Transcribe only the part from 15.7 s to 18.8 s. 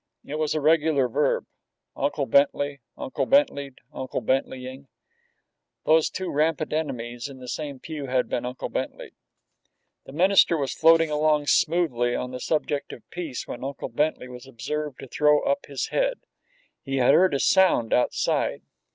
head. He had heard a sound outside.